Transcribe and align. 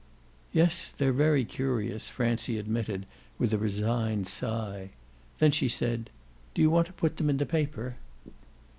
"Yes, 0.51 0.91
they're 0.91 1.13
very 1.13 1.45
curious," 1.45 2.09
Francie 2.09 2.57
admitted 2.57 3.05
with 3.37 3.53
a 3.53 3.59
resigned 3.59 4.25
sigh. 4.27 4.89
Then 5.37 5.51
she 5.51 5.69
said: 5.69 6.09
"Do 6.55 6.61
you 6.63 6.71
want 6.71 6.87
to 6.87 6.93
put 6.93 7.17
them 7.17 7.29
in 7.29 7.37
the 7.37 7.45
paper?" 7.45 7.97